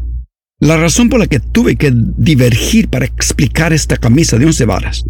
La 0.60 0.78
razón 0.78 1.10
por 1.10 1.20
la 1.20 1.28
que 1.28 1.40
tuve 1.40 1.76
que 1.76 1.92
divergir 1.94 2.90
para 2.90 3.06
explicar 3.06 3.72
esta 3.72 3.98
camisa 3.98 4.38
de 4.38 4.46
once 4.46 4.66
varas. 4.66 5.06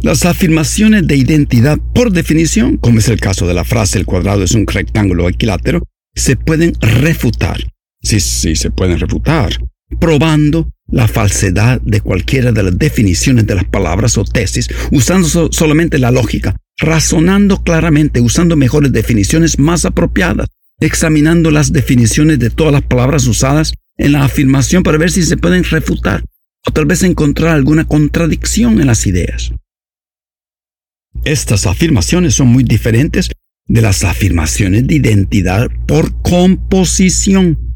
Las 0.00 0.24
afirmaciones 0.24 1.06
de 1.06 1.16
identidad, 1.16 1.78
por 1.94 2.12
definición, 2.12 2.76
como 2.76 2.98
es 2.98 3.08
el 3.08 3.20
caso 3.20 3.46
de 3.46 3.54
la 3.54 3.64
frase 3.64 3.98
el 3.98 4.06
cuadrado 4.06 4.42
es 4.42 4.52
un 4.52 4.66
rectángulo 4.66 5.28
equilátero, 5.28 5.82
se 6.14 6.36
pueden 6.36 6.74
refutar. 6.80 7.60
Sí, 8.02 8.20
sí, 8.20 8.56
se 8.56 8.70
pueden 8.70 8.98
refutar, 8.98 9.52
probando 10.00 10.70
la 10.92 11.08
falsedad 11.08 11.80
de 11.80 12.00
cualquiera 12.00 12.52
de 12.52 12.62
las 12.62 12.78
definiciones 12.78 13.46
de 13.46 13.56
las 13.56 13.64
palabras 13.64 14.16
o 14.18 14.24
tesis, 14.24 14.68
usando 14.92 15.50
solamente 15.50 15.98
la 15.98 16.10
lógica, 16.12 16.54
razonando 16.78 17.62
claramente, 17.64 18.20
usando 18.20 18.56
mejores 18.56 18.92
definiciones 18.92 19.58
más 19.58 19.84
apropiadas, 19.84 20.48
examinando 20.78 21.50
las 21.50 21.72
definiciones 21.72 22.38
de 22.38 22.50
todas 22.50 22.72
las 22.72 22.82
palabras 22.82 23.26
usadas 23.26 23.72
en 23.96 24.12
la 24.12 24.24
afirmación 24.24 24.82
para 24.82 24.98
ver 24.98 25.10
si 25.10 25.22
se 25.22 25.36
pueden 25.36 25.64
refutar 25.64 26.24
o 26.66 26.70
tal 26.70 26.86
vez 26.86 27.02
encontrar 27.02 27.54
alguna 27.54 27.84
contradicción 27.84 28.80
en 28.80 28.86
las 28.86 29.06
ideas. 29.06 29.52
Estas 31.24 31.66
afirmaciones 31.66 32.34
son 32.34 32.48
muy 32.48 32.64
diferentes 32.64 33.30
de 33.66 33.80
las 33.80 34.04
afirmaciones 34.04 34.86
de 34.86 34.96
identidad 34.96 35.68
por 35.86 36.20
composición. 36.20 37.71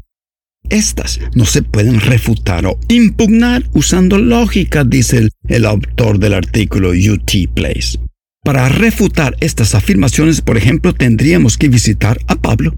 Estas 0.69 1.19
no 1.33 1.45
se 1.45 1.61
pueden 1.61 1.99
refutar 1.99 2.65
o 2.65 2.79
impugnar 2.87 3.63
usando 3.73 4.17
lógica, 4.17 4.83
dice 4.83 5.29
el, 5.47 5.65
autor 5.65 6.19
del 6.19 6.33
artículo 6.33 6.89
UT 6.89 7.31
Place. 7.53 7.99
Para 8.43 8.69
refutar 8.69 9.35
estas 9.39 9.75
afirmaciones, 9.75 10.41
por 10.41 10.57
ejemplo, 10.57 10.93
tendríamos 10.93 11.57
que 11.57 11.69
visitar 11.69 12.19
a 12.27 12.35
Pablo, 12.35 12.75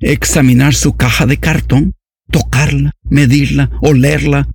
examinar 0.00 0.74
su 0.74 0.96
caja 0.96 1.26
de 1.26 1.38
cartón 1.38 1.94
tocarla, 2.32 2.90
medirla, 3.04 3.70
olerla, 3.80 4.48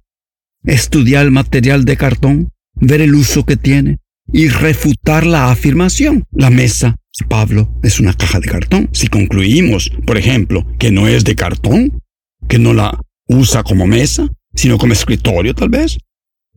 estudiar 0.65 1.25
el 1.25 1.32
material 1.32 1.86
de 1.86 1.96
cartón, 1.96 2.50
ver 2.75 3.00
el 3.00 3.15
uso 3.15 3.46
que 3.46 3.56
tiene 3.56 4.00
y 4.34 4.50
refutar 4.50 5.25
la 5.25 5.50
afirmación. 5.50 6.25
La 6.32 6.50
mesa, 6.50 6.98
Pablo, 7.29 7.72
es 7.84 8.01
una 8.01 8.13
caja 8.13 8.41
de 8.41 8.50
cartón. 8.50 8.89
Si 8.91 9.08
concluimos, 9.08 9.91
por 10.06 10.17
ejemplo, 10.17 10.67
que 10.77 10.91
no 10.91 11.08
es 11.08 11.24
de 11.24 11.36
cartón, 11.36 12.01
que 12.48 12.60
no 12.60 12.74
la 12.74 13.00
usa 13.27 13.63
como 13.63 13.88
mesa, 13.88 14.27
sino 14.54 14.77
como 14.77 14.94
escritorio 14.94 15.54
tal 15.54 15.70
vez, 15.70 15.98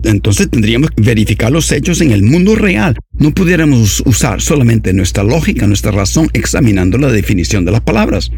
entonces 0.02 0.48
tendríamos 0.50 0.90
que 0.90 1.02
verificar 1.02 1.52
los 1.52 1.70
hechos 1.72 2.00
en 2.00 2.10
el 2.10 2.22
mundo 2.22 2.54
real. 2.54 2.96
No 3.12 3.32
pudiéramos 3.32 4.02
usar 4.06 4.40
solamente 4.40 4.92
nuestra 4.92 5.22
lógica, 5.22 5.66
nuestra 5.66 5.90
razón, 5.90 6.28
examinando 6.32 6.96
la 6.98 7.10
definición 7.10 7.64
de 7.64 7.72
las 7.72 7.82
palabras 7.82 8.30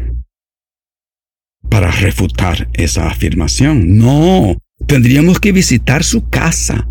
para 1.69 1.89
refutar 1.91 2.69
esa 2.73 3.07
afirmación. 3.07 3.97
No, 3.97 4.57
tendríamos 4.85 5.39
que 5.39 5.51
visitar 5.51 6.03
su 6.03 6.29
casa. 6.29 6.87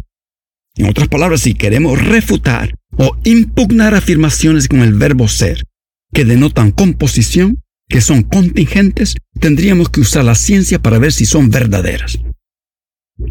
En 0.77 0.87
otras 0.87 1.09
palabras, 1.09 1.43
si 1.43 1.55
queremos 1.55 2.03
refutar 2.03 2.75
o 2.97 3.17
impugnar 3.25 3.95
afirmaciones 3.95 4.69
con 4.69 4.81
el 4.81 4.95
verbo 4.95 5.29
ser, 5.29 5.65
que 6.13 6.25
denotan 6.25 6.73
composición, 6.73 7.63
que 7.93 8.01
son 8.01 8.23
contingentes, 8.23 9.17
tendríamos 9.39 9.91
que 9.91 10.01
usar 10.01 10.25
la 10.25 10.35
ciencia 10.35 10.81
para 10.81 10.99
ver 10.99 11.13
si 11.13 11.27
son 11.27 11.51
verdaderas. 11.51 12.19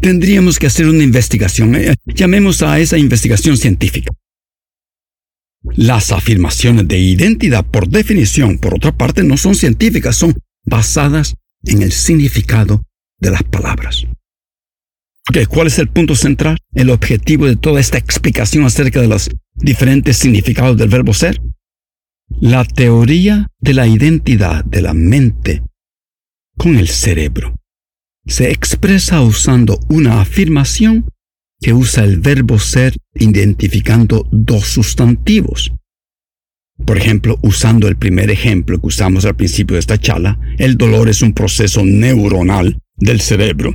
Tendríamos 0.00 0.60
que 0.60 0.68
hacer 0.68 0.86
una 0.86 1.02
investigación, 1.02 1.74
eh, 1.74 1.94
llamemos 2.06 2.62
a 2.62 2.78
esa 2.78 2.96
investigación 2.96 3.56
científica. 3.56 4.12
Las 5.74 6.12
afirmaciones 6.12 6.86
de 6.86 6.96
identidad, 6.96 7.66
por 7.66 7.88
definición, 7.88 8.58
por 8.58 8.74
otra 8.74 8.96
parte, 8.96 9.24
no 9.24 9.36
son 9.36 9.56
científicas, 9.56 10.16
son 10.16 10.34
basadas 10.64 11.34
en 11.64 11.82
el 11.82 11.90
significado 11.90 12.84
de 13.18 13.32
las 13.32 13.42
palabras. 13.42 14.06
¿Cuál 15.48 15.66
es 15.66 15.78
el 15.80 15.88
punto 15.88 16.14
central? 16.14 16.58
El 16.72 16.90
objetivo 16.90 17.46
de 17.46 17.56
toda 17.56 17.80
esta 17.80 17.98
explicación 17.98 18.64
acerca 18.64 19.00
de 19.00 19.08
los 19.08 19.28
diferentes 19.54 20.18
significados 20.18 20.76
del 20.76 20.88
verbo 20.88 21.14
ser. 21.14 21.40
La 22.40 22.64
teoría 22.64 23.48
de 23.60 23.74
la 23.74 23.86
identidad 23.86 24.64
de 24.64 24.82
la 24.82 24.94
mente 24.94 25.62
con 26.56 26.76
el 26.76 26.88
cerebro 26.88 27.54
se 28.26 28.50
expresa 28.50 29.20
usando 29.20 29.78
una 29.88 30.20
afirmación 30.20 31.06
que 31.60 31.72
usa 31.72 32.04
el 32.04 32.20
verbo 32.20 32.58
ser 32.58 32.96
identificando 33.14 34.26
dos 34.30 34.64
sustantivos. 34.64 35.72
Por 36.84 36.98
ejemplo, 36.98 37.38
usando 37.42 37.86
el 37.86 37.96
primer 37.96 38.30
ejemplo 38.30 38.80
que 38.80 38.86
usamos 38.88 39.24
al 39.24 39.36
principio 39.36 39.74
de 39.74 39.80
esta 39.80 39.98
charla, 39.98 40.38
el 40.58 40.76
dolor 40.76 41.08
es 41.08 41.22
un 41.22 41.32
proceso 41.32 41.84
neuronal 41.84 42.78
del 42.96 43.20
cerebro, 43.20 43.74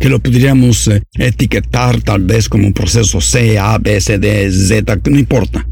que 0.00 0.08
lo 0.08 0.18
podríamos 0.18 0.88
eh, 0.88 1.02
etiquetar 1.14 2.02
tal 2.02 2.24
vez 2.24 2.48
como 2.48 2.66
un 2.66 2.72
proceso 2.72 3.20
C, 3.20 3.58
A, 3.58 3.78
B, 3.78 4.00
C, 4.00 4.18
D, 4.18 4.50
Z, 4.50 4.98
no 5.10 5.18
importa. 5.18 5.66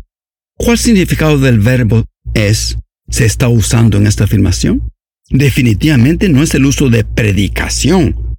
¿Cuál 0.56 0.78
significado 0.78 1.38
del 1.38 1.60
verbo 1.60 2.04
es 2.32 2.78
se 3.08 3.26
está 3.26 3.48
usando 3.48 3.98
en 3.98 4.06
esta 4.06 4.24
afirmación? 4.24 4.90
Definitivamente 5.28 6.28
no 6.28 6.42
es 6.42 6.54
el 6.54 6.64
uso 6.64 6.88
de 6.88 7.04
predicación. 7.04 8.36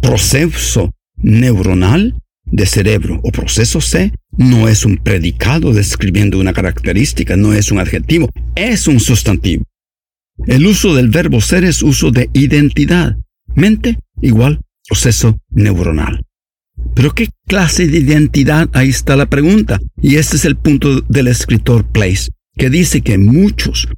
Proceso 0.00 0.92
neuronal 1.16 2.14
de 2.44 2.64
cerebro 2.64 3.20
o 3.24 3.32
proceso 3.32 3.80
C 3.80 4.12
no 4.36 4.68
es 4.68 4.84
un 4.84 4.98
predicado 4.98 5.72
describiendo 5.72 6.38
una 6.38 6.52
característica, 6.52 7.36
no 7.36 7.52
es 7.52 7.72
un 7.72 7.80
adjetivo, 7.80 8.28
es 8.54 8.86
un 8.86 9.00
sustantivo. 9.00 9.64
El 10.46 10.64
uso 10.64 10.94
del 10.94 11.08
verbo 11.08 11.40
ser 11.40 11.64
es 11.64 11.82
uso 11.82 12.12
de 12.12 12.30
identidad. 12.32 13.16
Mente 13.54 13.98
igual 14.22 14.60
proceso 14.86 15.36
neuronal. 15.50 16.22
Pero 16.94 17.14
¿qué 17.14 17.28
clase 17.46 17.86
de 17.86 17.98
identidad? 17.98 18.68
Ahí 18.72 18.88
está 18.88 19.16
la 19.16 19.26
pregunta. 19.26 19.78
Y 20.00 20.16
este 20.16 20.36
es 20.36 20.44
el 20.44 20.56
punto 20.56 21.00
del 21.02 21.28
escritor 21.28 21.84
Place, 21.86 22.30
que 22.56 22.70
dice 22.70 23.00
que 23.00 23.18
muchos 23.18 23.88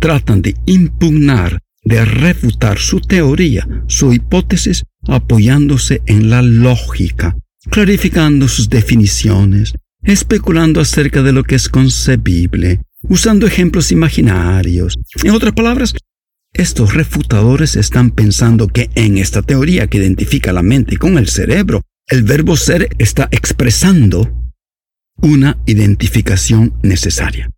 tratan 0.00 0.42
de 0.42 0.54
impugnar, 0.66 1.60
de 1.84 2.04
refutar 2.04 2.78
su 2.78 3.00
teoría, 3.00 3.66
su 3.86 4.12
hipótesis, 4.12 4.82
apoyándose 5.08 6.02
en 6.06 6.30
la 6.30 6.42
lógica, 6.42 7.36
clarificando 7.70 8.48
sus 8.48 8.68
definiciones, 8.68 9.72
especulando 10.02 10.80
acerca 10.80 11.22
de 11.22 11.32
lo 11.32 11.42
que 11.42 11.54
es 11.54 11.68
concebible, 11.68 12.80
usando 13.02 13.46
ejemplos 13.46 13.92
imaginarios. 13.92 14.96
En 15.22 15.30
otras 15.30 15.52
palabras, 15.52 15.94
estos 16.52 16.94
refutadores 16.94 17.76
están 17.76 18.10
pensando 18.10 18.68
que 18.68 18.88
en 18.94 19.18
esta 19.18 19.42
teoría 19.42 19.86
que 19.88 19.98
identifica 19.98 20.52
la 20.52 20.62
mente 20.62 20.96
con 20.96 21.18
el 21.18 21.28
cerebro, 21.28 21.82
el 22.08 22.22
verbo 22.22 22.56
ser 22.56 22.88
está 22.98 23.28
expresando 23.32 24.32
una 25.16 25.58
identificación 25.66 26.74
necesaria. 26.82 27.50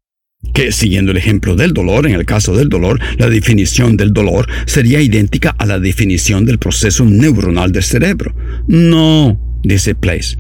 Que 0.55 0.73
siguiendo 0.73 1.11
el 1.11 1.19
ejemplo 1.19 1.57
del 1.57 1.75
dolor, 1.75 2.07
en 2.07 2.15
el 2.15 2.25
caso 2.25 2.57
del 2.57 2.69
dolor, 2.69 2.99
la 3.19 3.29
definición 3.29 3.97
del 3.97 4.13
dolor 4.13 4.49
sería 4.67 5.01
idéntica 5.03 5.51
a 5.59 5.67
la 5.67 5.79
definición 5.79 6.47
del 6.47 6.59
proceso 6.59 7.05
neuronal 7.05 7.73
del 7.73 7.83
cerebro. 7.83 8.35
No, 8.67 9.39
dice 9.63 9.95
Place. 9.95 10.39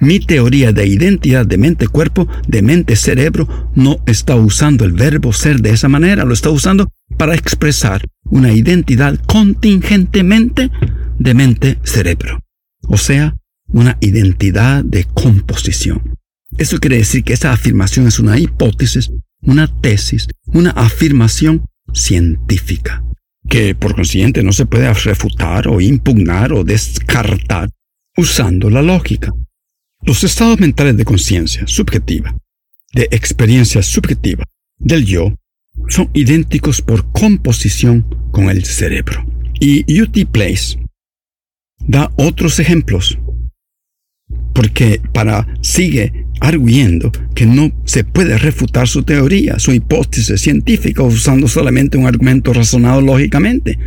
Mi 0.00 0.20
teoría 0.20 0.72
de 0.72 0.86
identidad 0.86 1.44
de 1.44 1.58
mente-cuerpo, 1.58 2.28
de 2.46 2.62
mente-cerebro, 2.62 3.72
no 3.74 3.98
está 4.06 4.36
usando 4.36 4.84
el 4.84 4.92
verbo 4.92 5.32
ser 5.32 5.60
de 5.60 5.70
esa 5.70 5.88
manera, 5.88 6.24
lo 6.24 6.34
está 6.34 6.50
usando 6.50 6.88
para 7.16 7.34
expresar 7.34 8.04
una 8.24 8.52
identidad 8.52 9.18
contingentemente 9.26 10.70
de 11.18 11.34
mente-cerebro. 11.34 12.40
O 12.82 12.96
sea, 12.96 13.34
una 13.68 13.96
identidad 14.00 14.84
de 14.84 15.04
composición. 15.04 16.14
Eso 16.56 16.78
quiere 16.78 16.98
decir 16.98 17.24
que 17.24 17.34
esa 17.34 17.52
afirmación 17.52 18.06
es 18.06 18.18
una 18.18 18.38
hipótesis, 18.38 19.10
una 19.42 19.66
tesis, 19.80 20.26
una 20.46 20.70
afirmación 20.70 21.64
científica, 21.92 23.04
que 23.48 23.74
por 23.74 23.94
consiguiente 23.94 24.42
no 24.42 24.52
se 24.52 24.66
puede 24.66 24.92
refutar 24.92 25.68
o 25.68 25.80
impugnar 25.80 26.52
o 26.52 26.64
descartar 26.64 27.70
usando 28.16 28.70
la 28.70 28.82
lógica. 28.82 29.32
Los 30.02 30.24
estados 30.24 30.58
mentales 30.58 30.96
de 30.96 31.04
conciencia 31.04 31.66
subjetiva, 31.66 32.36
de 32.92 33.08
experiencia 33.10 33.82
subjetiva, 33.82 34.44
del 34.78 35.04
yo, 35.04 35.34
son 35.88 36.10
idénticos 36.14 36.82
por 36.82 37.10
composición 37.12 38.02
con 38.30 38.50
el 38.50 38.64
cerebro. 38.64 39.24
Y 39.60 40.00
UT 40.00 40.30
Place 40.30 40.78
da 41.86 42.12
otros 42.16 42.58
ejemplos, 42.58 43.18
porque 44.58 45.00
para 45.12 45.46
sigue 45.60 46.26
arguyendo 46.40 47.12
que 47.36 47.46
no 47.46 47.70
se 47.84 48.02
puede 48.02 48.36
refutar 48.38 48.88
su 48.88 49.04
teoría, 49.04 49.60
su 49.60 49.72
hipótesis 49.72 50.40
científica 50.40 51.04
usando 51.04 51.46
solamente 51.46 51.96
un 51.96 52.08
argumento 52.08 52.52
razonado 52.52 53.00
lógicamente. 53.00 53.78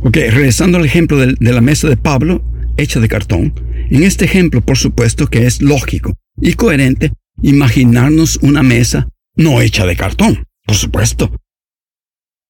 Ok, 0.00 0.14
regresando 0.14 0.76
al 0.76 0.84
ejemplo 0.84 1.16
de, 1.16 1.36
de 1.40 1.52
la 1.54 1.62
mesa 1.62 1.88
de 1.88 1.96
Pablo, 1.96 2.44
hecha 2.76 3.00
de 3.00 3.08
cartón, 3.08 3.54
en 3.88 4.02
este 4.02 4.26
ejemplo 4.26 4.60
por 4.60 4.76
supuesto 4.76 5.26
que 5.26 5.46
es 5.46 5.62
lógico 5.62 6.12
y 6.38 6.52
coherente 6.52 7.10
imaginarnos 7.40 8.38
una 8.42 8.62
mesa 8.62 9.08
no 9.36 9.62
hecha 9.62 9.86
de 9.86 9.96
cartón, 9.96 10.44
por 10.66 10.76
supuesto. 10.76 11.34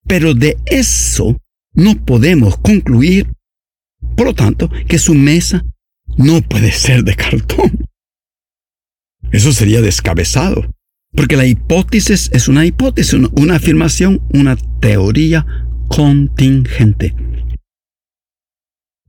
Pero 0.08 0.34
de 0.34 0.56
eso 0.66 1.40
no 1.72 2.04
podemos 2.04 2.56
concluir, 2.56 3.28
por 4.16 4.26
lo 4.26 4.34
tanto, 4.34 4.68
que 4.88 4.98
su 4.98 5.14
mesa 5.14 5.64
no 6.16 6.42
puede 6.42 6.72
ser 6.72 7.04
de 7.04 7.14
cartón. 7.14 7.86
Eso 9.32 9.52
sería 9.52 9.80
descabezado, 9.80 10.70
porque 11.12 11.36
la 11.36 11.46
hipótesis 11.46 12.30
es 12.32 12.48
una 12.48 12.66
hipótesis, 12.66 13.14
una 13.14 13.56
afirmación, 13.56 14.22
una 14.32 14.56
teoría 14.80 15.46
contingente. 15.88 17.14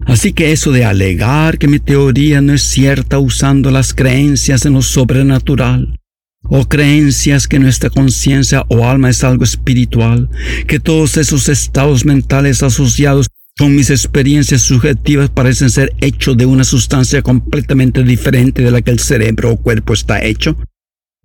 Así 0.06 0.34
que 0.34 0.52
eso 0.52 0.72
de 0.72 0.86
alegar 0.86 1.58
que 1.58 1.68
mi 1.68 1.80
teoría 1.80 2.42
no 2.42 2.54
es 2.54 2.64
cierta 2.64 3.18
usando 3.18 3.72
las 3.72 3.94
creencias 3.94 4.66
en 4.66 4.74
lo 4.74 4.82
sobrenatural, 4.82 6.00
o 6.44 6.66
creencias 6.66 7.48
que 7.48 7.60
nuestra 7.60 7.90
conciencia 7.90 8.66
o 8.70 8.88
alma 8.88 9.10
es 9.10 9.24
algo 9.24 9.44
espiritual, 9.44 10.30
que 10.68 10.80
todos 10.80 11.18
esos 11.18 11.50
estados 11.50 12.06
mentales 12.06 12.62
asociados 12.62 13.28
con 13.58 13.74
mis 13.74 13.90
experiencias 13.90 14.62
subjetivas 14.62 15.30
parecen 15.30 15.70
ser 15.70 15.94
hechos 16.02 16.36
de 16.36 16.46
una 16.46 16.64
sustancia 16.64 17.22
completamente 17.22 18.04
diferente 18.04 18.62
de 18.62 18.72
la 18.72 18.82
que 18.82 18.92
el 18.92 19.00
cerebro 19.00 19.54
o 19.54 19.58
cuerpo 19.58 19.94
está 19.94 20.24
hecho, 20.24 20.58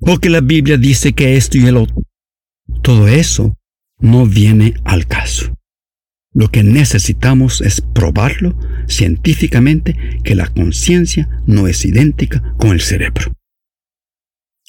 o 0.01 0.19
que 0.19 0.31
la 0.31 0.41
Biblia 0.41 0.77
dice 0.77 1.13
que 1.13 1.37
esto 1.37 1.59
y 1.59 1.67
el 1.67 1.77
otro. 1.77 1.97
Todo 2.83 3.09
eso 3.09 3.57
no 3.99 4.27
viene 4.27 4.75
al 4.85 5.07
caso. 5.07 5.53
Lo 6.33 6.49
que 6.49 6.63
necesitamos 6.63 7.61
es 7.61 7.81
probarlo 7.81 8.57
científicamente 8.87 10.21
que 10.23 10.37
la 10.37 10.47
conciencia 10.47 11.43
no 11.47 11.67
es 11.67 11.85
idéntica 11.85 12.55
con 12.57 12.71
el 12.71 12.81
cerebro. 12.81 13.33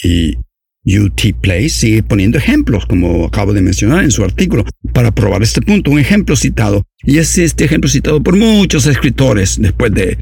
Y 0.04 0.38
UT 0.86 1.34
Place 1.40 1.70
sigue 1.70 2.04
poniendo 2.04 2.38
ejemplos, 2.38 2.86
como 2.86 3.26
acabo 3.26 3.54
de 3.54 3.62
mencionar 3.62 4.04
en 4.04 4.12
su 4.12 4.24
artículo, 4.24 4.66
para 4.94 5.12
probar 5.12 5.44
este 5.44 5.62
punto. 5.62 5.92
Un 5.92 6.00
ejemplo 6.00 6.36
citado, 6.36 6.84
y 7.04 7.20
es 7.20 7.38
este 7.38 7.66
ejemplo 7.66 7.90
citado 7.90 8.22
por 8.22 8.36
muchos 8.36 8.88
escritores 8.88 9.58
después 9.60 9.94
de, 9.94 10.18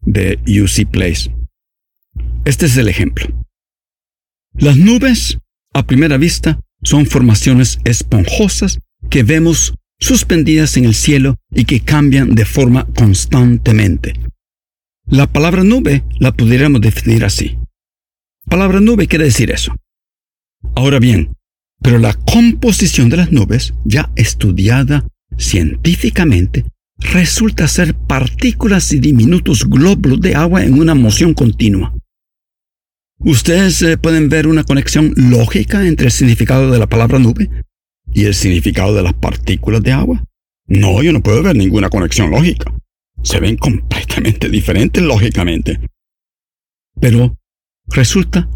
de 0.00 0.38
UC 0.46 0.90
Place. 0.90 1.30
Este 2.44 2.66
es 2.66 2.76
el 2.76 2.88
ejemplo. 2.88 3.26
Las 4.54 4.76
nubes, 4.76 5.38
a 5.72 5.86
primera 5.86 6.16
vista, 6.16 6.60
son 6.82 7.06
formaciones 7.06 7.78
esponjosas 7.84 8.78
que 9.08 9.22
vemos 9.22 9.74
suspendidas 9.98 10.76
en 10.76 10.84
el 10.84 10.94
cielo 10.94 11.36
y 11.50 11.64
que 11.64 11.80
cambian 11.80 12.34
de 12.34 12.44
forma 12.44 12.86
constantemente. 12.96 14.14
La 15.06 15.26
palabra 15.26 15.62
nube 15.62 16.02
la 16.18 16.32
pudiéramos 16.32 16.80
definir 16.80 17.24
así. 17.24 17.58
Palabra 18.48 18.80
nube 18.80 19.06
quiere 19.06 19.26
decir 19.26 19.50
eso. 19.50 19.74
Ahora 20.74 20.98
bien, 20.98 21.32
pero 21.82 21.98
la 21.98 22.14
composición 22.14 23.08
de 23.08 23.16
las 23.16 23.32
nubes, 23.32 23.74
ya 23.84 24.10
estudiada 24.16 25.06
científicamente, 25.36 26.64
resulta 26.98 27.66
ser 27.68 27.94
partículas 27.94 28.92
y 28.92 29.00
diminutos 29.00 29.68
glóbulos 29.68 30.20
de 30.20 30.34
agua 30.34 30.64
en 30.64 30.78
una 30.78 30.94
moción 30.94 31.34
continua. 31.34 31.94
Ustedes 33.18 33.82
eh, 33.82 33.96
pueden 33.98 34.28
ver 34.28 34.46
una 34.46 34.64
conexión 34.64 35.12
lógica 35.16 35.86
entre 35.86 36.06
el 36.06 36.12
significado 36.12 36.70
de 36.70 36.78
la 36.78 36.88
palabra 36.88 37.18
nube 37.18 37.50
y 38.12 38.24
el 38.24 38.34
significado 38.34 38.94
de 38.94 39.02
las 39.02 39.14
partículas 39.14 39.82
de 39.82 39.92
agua. 39.92 40.24
No, 40.66 41.02
yo 41.02 41.12
no 41.12 41.22
puedo 41.22 41.42
ver 41.42 41.56
ninguna 41.56 41.88
conexión 41.88 42.30
lógica. 42.30 42.72
Se 43.22 43.40
ven 43.40 43.56
completamente 43.56 44.48
diferentes 44.48 45.02
lógicamente. 45.02 45.80
Pero 47.00 47.36
resulta 47.88 48.48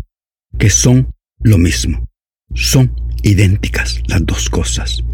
que 0.59 0.71
son 0.71 1.13
lo 1.41 1.59
mismo. 1.59 2.09
Son 2.55 2.93
idénticas 3.23 4.03
las 4.09 4.25
dos 4.25 4.51
cosas. 4.51 5.05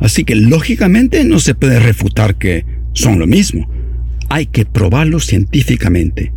Así 0.00 0.24
que 0.24 0.34
lógicamente 0.34 1.24
no 1.24 1.38
se 1.38 1.54
puede 1.54 1.80
refutar 1.80 2.36
que 2.36 2.64
son 2.92 3.18
lo 3.18 3.26
mismo. 3.26 3.70
Hay 4.28 4.46
que 4.46 4.64
probarlo 4.64 5.20
científicamente. 5.20 6.32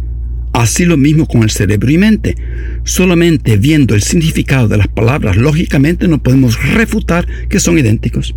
Así 0.54 0.86
lo 0.86 0.98
mismo 0.98 1.28
con 1.28 1.44
el 1.44 1.50
cerebro 1.50 1.90
y 1.90 1.98
mente. 1.98 2.36
Solamente 2.84 3.58
viendo 3.58 3.96
el 3.96 4.02
significado 4.02 4.68
de 4.68 4.78
las 4.78 4.88
palabras, 4.88 5.38
lógicamente 5.38 6.08
no 6.08 6.22
podemos 6.22 6.62
refutar 6.74 7.28
que 7.48 7.60
son 7.60 7.78
idénticos. 7.78 8.36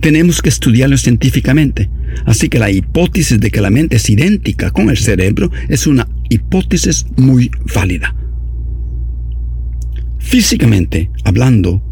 Tenemos 0.00 0.42
que 0.42 0.48
estudiarlo 0.48 0.98
científicamente. 0.98 1.88
Así 2.26 2.48
que 2.48 2.58
la 2.58 2.70
hipótesis 2.70 3.40
de 3.40 3.50
que 3.50 3.60
la 3.60 3.70
mente 3.70 3.96
es 3.96 4.10
idéntica 4.10 4.70
con 4.70 4.90
el 4.90 4.98
cerebro 4.98 5.50
es 5.68 5.86
una 5.86 6.08
hipótesis 6.28 7.06
muy 7.16 7.50
válida. 7.74 8.14
Físicamente 10.20 11.10
hablando, 11.24 11.82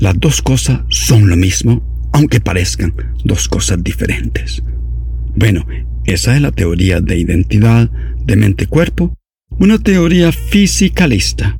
las 0.00 0.18
dos 0.18 0.42
cosas 0.42 0.80
son 0.88 1.28
lo 1.28 1.36
mismo, 1.36 2.10
aunque 2.12 2.40
parezcan 2.40 2.92
dos 3.24 3.48
cosas 3.48 3.82
diferentes. 3.84 4.62
Bueno, 5.36 5.64
esa 6.04 6.34
es 6.34 6.42
la 6.42 6.50
teoría 6.50 7.00
de 7.00 7.18
identidad 7.18 7.90
de 8.24 8.36
mente-cuerpo, 8.36 9.14
una 9.50 9.78
teoría 9.78 10.32
fisicalista. 10.32 11.58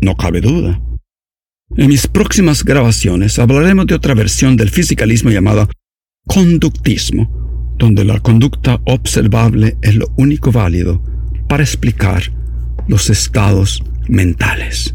No 0.00 0.16
cabe 0.16 0.40
duda. 0.40 0.80
En 1.76 1.88
mis 1.88 2.06
próximas 2.06 2.64
grabaciones 2.64 3.38
hablaremos 3.38 3.86
de 3.86 3.94
otra 3.94 4.14
versión 4.14 4.56
del 4.56 4.68
fisicalismo 4.68 5.30
llamada 5.30 5.68
conductismo, 6.26 7.74
donde 7.78 8.04
la 8.04 8.20
conducta 8.20 8.80
observable 8.84 9.76
es 9.80 9.94
lo 9.94 10.12
único 10.16 10.52
válido 10.52 11.02
para 11.48 11.62
explicar 11.62 12.22
los 12.88 13.08
estados 13.08 13.82
mentales. 14.08 14.94